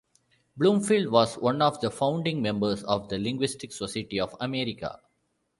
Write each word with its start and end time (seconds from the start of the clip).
Bloomfield 0.57 1.11
was 1.11 1.37
one 1.37 1.61
of 1.61 1.79
the 1.79 1.91
founding 1.91 2.41
members 2.41 2.81
of 2.85 3.07
the 3.09 3.19
Linguistic 3.19 3.71
Society 3.71 4.19
of 4.19 4.35
America. 4.39 4.99